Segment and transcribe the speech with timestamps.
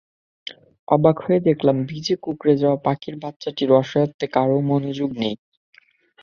[0.87, 5.35] অবাক হয়ে দেখলাম, ভিজে কুঁকড়ে যাওয়া পাখির বাচ্চাটির অসহায়ত্বে কারও মনোযোগ নেই।